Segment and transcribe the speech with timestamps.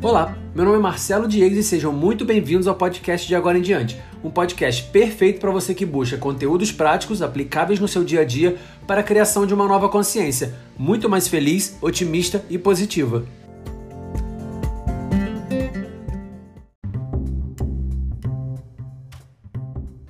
[0.00, 3.60] Olá, meu nome é Marcelo Diegues e sejam muito bem-vindos ao podcast de Agora em
[3.60, 8.24] Diante, um podcast perfeito para você que busca conteúdos práticos aplicáveis no seu dia a
[8.24, 8.56] dia
[8.86, 13.26] para a criação de uma nova consciência, muito mais feliz, otimista e positiva.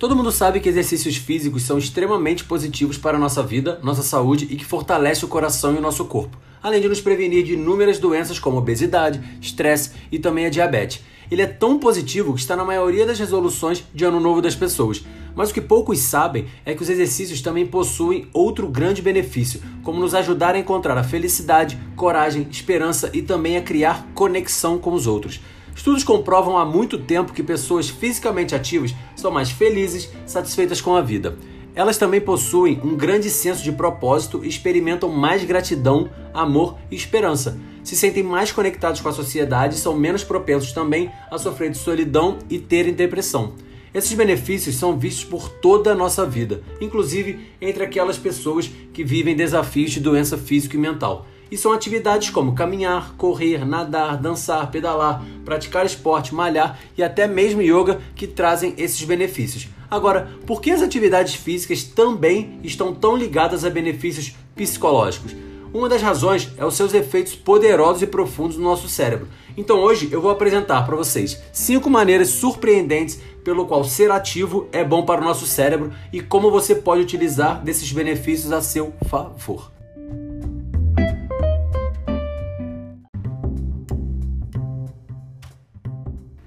[0.00, 4.48] Todo mundo sabe que exercícios físicos são extremamente positivos para a nossa vida, nossa saúde
[4.50, 6.36] e que fortalece o coração e o nosso corpo
[6.66, 11.00] além de nos prevenir de inúmeras doenças como obesidade, estresse e também a diabetes.
[11.30, 15.04] Ele é tão positivo que está na maioria das resoluções de ano novo das pessoas.
[15.32, 20.00] Mas o que poucos sabem é que os exercícios também possuem outro grande benefício, como
[20.00, 25.06] nos ajudar a encontrar a felicidade, coragem, esperança e também a criar conexão com os
[25.06, 25.40] outros.
[25.72, 31.00] Estudos comprovam há muito tempo que pessoas fisicamente ativas são mais felizes, satisfeitas com a
[31.00, 31.38] vida.
[31.76, 37.60] Elas também possuem um grande senso de propósito e experimentam mais gratidão, amor e esperança.
[37.84, 41.76] Se sentem mais conectados com a sociedade e são menos propensos também a sofrer de
[41.76, 43.52] solidão e terem depressão.
[43.92, 49.36] Esses benefícios são vistos por toda a nossa vida, inclusive entre aquelas pessoas que vivem
[49.36, 51.26] desafios de doença física e mental.
[51.50, 57.60] E são atividades como caminhar, correr, nadar, dançar, pedalar, praticar esporte, malhar e até mesmo
[57.60, 59.68] yoga que trazem esses benefícios.
[59.90, 65.34] Agora, por que as atividades físicas também estão tão ligadas a benefícios psicológicos?
[65.72, 69.28] Uma das razões é os seus efeitos poderosos e profundos no nosso cérebro.
[69.56, 74.82] Então hoje eu vou apresentar para vocês cinco maneiras surpreendentes pelo qual ser ativo é
[74.82, 79.70] bom para o nosso cérebro e como você pode utilizar desses benefícios a seu favor.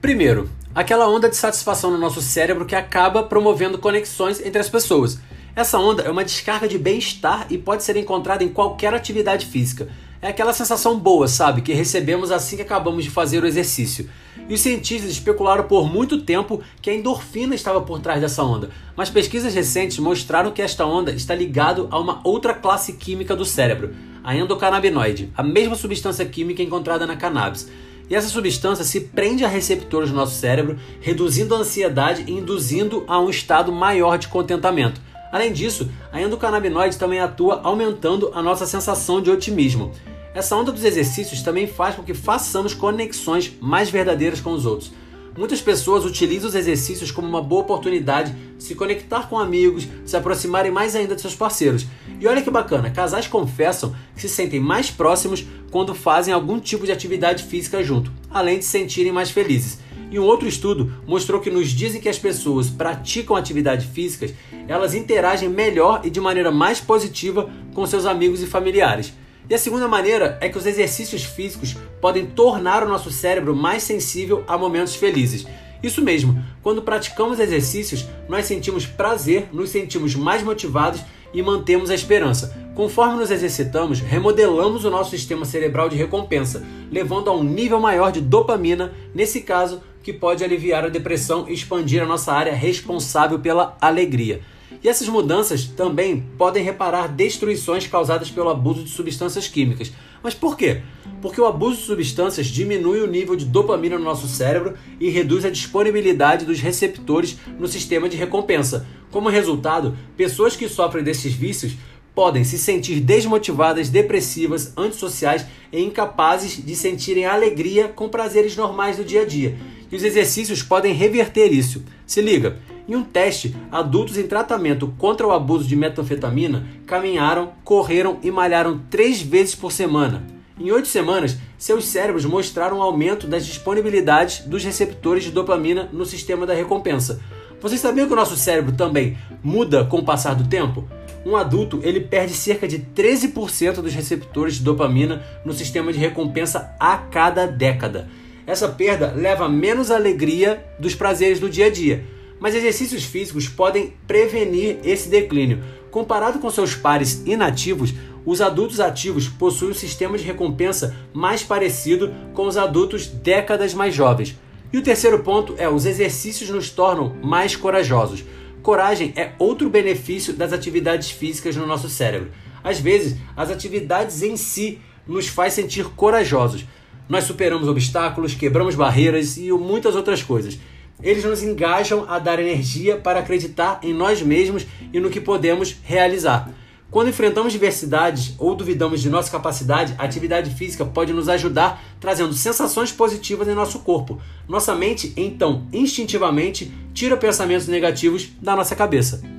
[0.01, 0.49] Primeiro,
[0.79, 5.19] aquela onda de satisfação no nosso cérebro que acaba promovendo conexões entre as pessoas.
[5.53, 9.89] Essa onda é uma descarga de bem-estar e pode ser encontrada em qualquer atividade física.
[10.21, 14.09] É aquela sensação boa, sabe, que recebemos assim que acabamos de fazer o exercício.
[14.47, 18.69] E os cientistas especularam por muito tempo que a endorfina estava por trás dessa onda,
[18.95, 23.43] mas pesquisas recentes mostraram que esta onda está ligada a uma outra classe química do
[23.43, 23.93] cérebro,
[24.23, 27.69] a endocannabinoide, a mesma substância química encontrada na cannabis.
[28.09, 33.03] E essa substância se prende a receptores do nosso cérebro, reduzindo a ansiedade e induzindo
[33.07, 34.99] a um estado maior de contentamento.
[35.31, 39.91] Além disso, a endocannabinoide também atua aumentando a nossa sensação de otimismo.
[40.33, 44.91] Essa onda dos exercícios também faz com que façamos conexões mais verdadeiras com os outros.
[45.39, 50.17] Muitas pessoas utilizam os exercícios como uma boa oportunidade de se conectar com amigos, se
[50.17, 51.85] aproximarem mais ainda de seus parceiros.
[52.19, 56.85] E olha que bacana, casais confessam que se sentem mais próximos quando fazem algum tipo
[56.85, 59.79] de atividade física junto, além de se sentirem mais felizes.
[60.11, 64.33] E um outro estudo mostrou que nos dizem que as pessoas praticam atividades físicas,
[64.67, 69.13] elas interagem melhor e de maneira mais positiva com seus amigos e familiares.
[69.49, 73.81] E a segunda maneira é que os exercícios físicos podem tornar o nosso cérebro mais
[73.81, 75.47] sensível a momentos felizes.
[75.81, 81.01] Isso mesmo, quando praticamos exercícios, nós sentimos prazer, nos sentimos mais motivados
[81.33, 82.55] e mantemos a esperança.
[82.75, 88.11] Conforme nos exercitamos, remodelamos o nosso sistema cerebral de recompensa, levando a um nível maior
[88.11, 93.39] de dopamina, nesse caso, que pode aliviar a depressão e expandir a nossa área responsável
[93.39, 94.41] pela alegria.
[94.83, 99.91] E essas mudanças também podem reparar destruições causadas pelo abuso de substâncias químicas.
[100.23, 100.81] Mas por quê?
[101.21, 105.43] Porque o abuso de substâncias diminui o nível de dopamina no nosso cérebro e reduz
[105.43, 108.87] a disponibilidade dos receptores no sistema de recompensa.
[109.11, 111.73] Como resultado, pessoas que sofrem desses vícios
[112.15, 119.05] podem se sentir desmotivadas, depressivas, antissociais e incapazes de sentirem alegria com prazeres normais do
[119.05, 119.57] dia a dia.
[119.91, 121.83] E os exercícios podem reverter isso.
[122.05, 122.59] Se liga,
[122.89, 128.81] em um teste, adultos em tratamento contra o abuso de metanfetamina caminharam, correram e malharam
[128.89, 130.25] três vezes por semana.
[130.59, 136.03] Em oito semanas, seus cérebros mostraram um aumento das disponibilidades dos receptores de dopamina no
[136.03, 137.21] sistema da recompensa.
[137.61, 140.87] Vocês sabiam que o nosso cérebro também muda com o passar do tempo?
[141.23, 146.75] Um adulto ele perde cerca de 13% dos receptores de dopamina no sistema de recompensa
[146.79, 148.09] a cada década.
[148.47, 153.47] Essa perda leva a menos alegria dos prazeres do dia a dia mas exercícios físicos
[153.47, 155.63] podem prevenir esse declínio.
[155.91, 157.93] Comparado com seus pares inativos,
[158.25, 163.95] os adultos ativos possuem um sistema de recompensa mais parecido com os adultos décadas mais
[163.95, 164.37] jovens.
[164.71, 168.23] E o terceiro ponto é: os exercícios nos tornam mais corajosos.
[168.61, 172.29] Coragem é outro benefício das atividades físicas no nosso cérebro.
[172.63, 176.65] Às vezes, as atividades em si nos faz sentir corajosos.
[177.07, 180.59] Nós superamos obstáculos, quebramos barreiras e muitas outras coisas.
[181.01, 185.75] Eles nos engajam a dar energia para acreditar em nós mesmos e no que podemos
[185.83, 186.51] realizar.
[186.91, 192.33] Quando enfrentamos diversidades ou duvidamos de nossa capacidade, a atividade física pode nos ajudar trazendo
[192.33, 194.19] sensações positivas em nosso corpo.
[194.47, 199.38] Nossa mente, então, instintivamente, tira pensamentos negativos da nossa cabeça.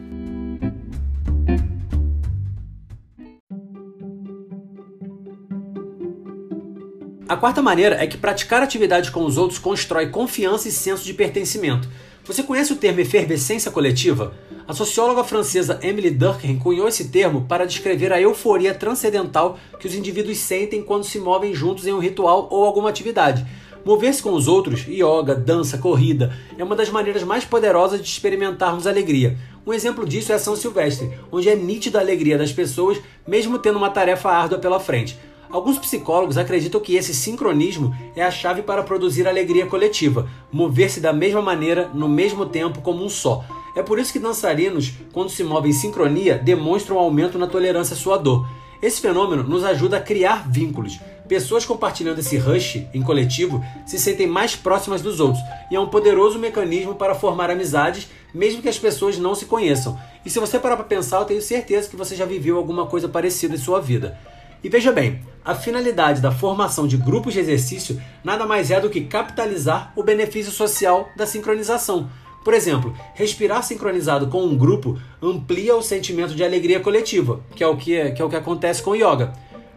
[7.31, 11.15] A quarta maneira é que praticar atividades com os outros constrói confiança e senso de
[11.15, 11.88] pertencimento.
[12.25, 14.35] Você conhece o termo efervescência coletiva?
[14.67, 19.94] A socióloga francesa Emily Durkheim cunhou esse termo para descrever a euforia transcendental que os
[19.94, 23.47] indivíduos sentem quando se movem juntos em um ritual ou alguma atividade.
[23.85, 28.88] Mover-se com os outros, yoga, dança, corrida, é uma das maneiras mais poderosas de experimentarmos
[28.88, 29.38] alegria.
[29.65, 33.77] Um exemplo disso é São Silvestre, onde é nítida a alegria das pessoas, mesmo tendo
[33.77, 35.17] uma tarefa árdua pela frente.
[35.50, 41.12] Alguns psicólogos acreditam que esse sincronismo é a chave para produzir alegria coletiva, mover-se da
[41.12, 43.44] mesma maneira, no mesmo tempo, como um só.
[43.75, 47.94] É por isso que dançarinos, quando se movem em sincronia, demonstram um aumento na tolerância
[47.94, 48.49] à sua dor.
[48.81, 51.00] Esse fenômeno nos ajuda a criar vínculos.
[51.29, 55.88] Pessoas compartilhando esse rush em coletivo se sentem mais próximas dos outros e é um
[55.88, 59.99] poderoso mecanismo para formar amizades, mesmo que as pessoas não se conheçam.
[60.25, 63.08] E se você parar para pensar, eu tenho certeza que você já viveu alguma coisa
[63.08, 64.19] parecida em sua vida.
[64.62, 68.90] E veja bem, a finalidade da formação de grupos de exercício nada mais é do
[68.90, 72.10] que capitalizar o benefício social da sincronização.
[72.44, 77.66] Por exemplo, respirar sincronizado com um grupo amplia o sentimento de alegria coletiva, que é
[77.66, 79.32] o que, que, é o que acontece com o yoga.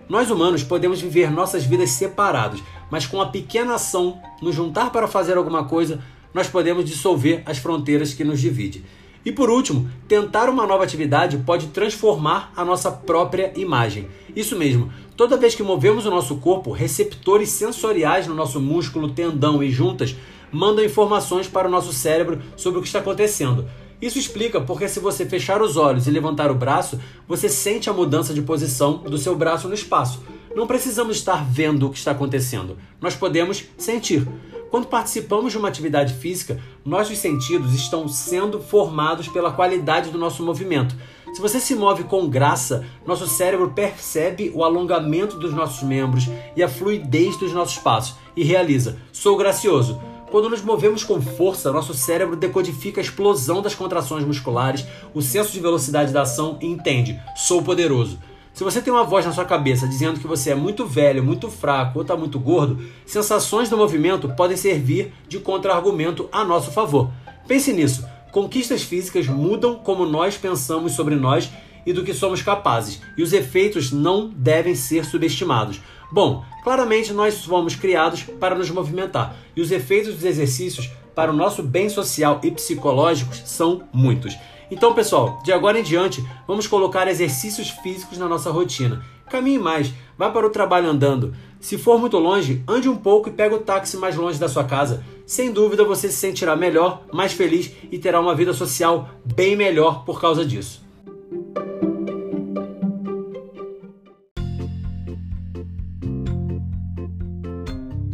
[0.09, 5.07] Nós humanos podemos viver nossas vidas separados, mas com a pequena ação, nos juntar para
[5.07, 6.01] fazer alguma coisa,
[6.33, 8.83] nós podemos dissolver as fronteiras que nos dividem.
[9.25, 14.07] E por último, tentar uma nova atividade pode transformar a nossa própria imagem.
[14.35, 19.63] Isso mesmo, toda vez que movemos o nosso corpo, receptores sensoriais no nosso músculo, tendão
[19.63, 20.15] e juntas
[20.51, 23.67] mandam informações para o nosso cérebro sobre o que está acontecendo.
[24.01, 27.93] Isso explica porque se você fechar os olhos e levantar o braço, você sente a
[27.93, 30.21] mudança de posição do seu braço no espaço.
[30.53, 34.27] Não precisamos estar vendo o que está acontecendo, nós podemos sentir.
[34.73, 40.43] Quando participamos de uma atividade física, nossos sentidos estão sendo formados pela qualidade do nosso
[40.43, 40.95] movimento.
[41.31, 46.63] Se você se move com graça, nosso cérebro percebe o alongamento dos nossos membros e
[46.63, 50.01] a fluidez dos nossos passos e realiza: sou gracioso.
[50.31, 54.83] Quando nos movemos com força, nosso cérebro decodifica a explosão das contrações musculares,
[55.13, 58.17] o senso de velocidade da ação e entende: sou poderoso.
[58.53, 61.49] Se você tem uma voz na sua cabeça dizendo que você é muito velho, muito
[61.49, 67.09] fraco ou está muito gordo, sensações do movimento podem servir de contra-argumento a nosso favor.
[67.47, 68.07] Pense nisso.
[68.31, 71.49] Conquistas físicas mudam como nós pensamos sobre nós
[71.83, 75.81] e do que somos capazes, e os efeitos não devem ser subestimados.
[76.11, 81.35] Bom, claramente nós fomos criados para nos movimentar, e os efeitos dos exercícios para o
[81.35, 84.37] nosso bem social e psicológico são muitos.
[84.73, 89.03] Então, pessoal, de agora em diante, vamos colocar exercícios físicos na nossa rotina.
[89.29, 91.31] Caminhe mais, vá para o trabalho andando.
[91.61, 94.63] Se for muito longe, ande um pouco e pegue o táxi mais longe da sua
[94.63, 95.03] casa.
[95.27, 100.03] Sem dúvida, você se sentirá melhor, mais feliz e terá uma vida social bem melhor
[100.05, 100.81] por causa disso.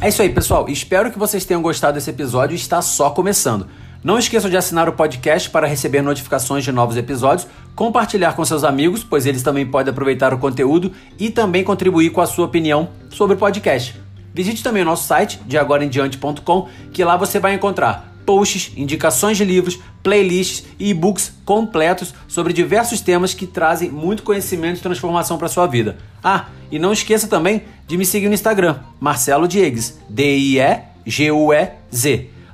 [0.01, 0.67] É isso aí, pessoal.
[0.67, 2.53] Espero que vocês tenham gostado desse episódio.
[2.53, 3.65] Está só começando.
[4.01, 8.63] Não esqueçam de assinar o podcast para receber notificações de novos episódios, compartilhar com seus
[8.63, 12.87] amigos, pois eles também podem aproveitar o conteúdo e também contribuir com a sua opinião
[13.09, 13.99] sobre o podcast.
[14.33, 19.43] Visite também o nosso site, de agoraemdiante.com, que lá você vai encontrar posts, indicações de
[19.43, 25.49] livros, playlists e e-books completos sobre diversos temas que trazem muito conhecimento e transformação para
[25.49, 25.97] sua vida.
[26.23, 30.69] Ah, e não esqueça também de me seguir no Instagram, Marcelo Diegues, D-I-E-G-U-E-Z.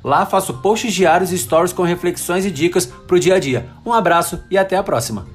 [0.05, 3.69] Lá faço posts diários e stories com reflexões e dicas para o dia a dia.
[3.83, 5.34] Um abraço e até a próxima!